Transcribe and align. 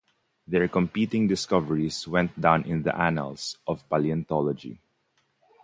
Their 0.47 0.67
competing 0.67 1.27
discoveries 1.27 2.07
went 2.07 2.41
down 2.41 2.63
in 2.63 2.81
the 2.81 2.95
annals 2.99 3.59
of 3.67 3.87
paleontology. 3.87 4.79